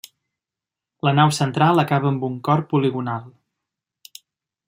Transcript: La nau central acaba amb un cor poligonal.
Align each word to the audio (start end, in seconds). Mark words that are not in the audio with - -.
La 1.07 1.13
nau 1.17 1.33
central 1.39 1.83
acaba 1.83 2.09
amb 2.13 2.25
un 2.29 2.39
cor 2.49 2.65
poligonal. 2.73 3.31